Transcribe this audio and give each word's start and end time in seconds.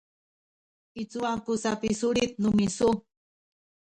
i 1.01 1.03
cuwa 1.09 1.31
ku 1.43 1.51
sapisulit 1.63 2.31
nu 2.41 2.49
misu? 2.57 2.89